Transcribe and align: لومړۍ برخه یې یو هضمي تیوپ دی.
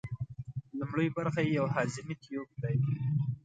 لومړۍ 0.79 1.07
برخه 1.17 1.41
یې 1.45 1.51
یو 1.59 1.65
هضمي 1.75 2.15
تیوپ 2.23 2.49
دی. 2.63 2.77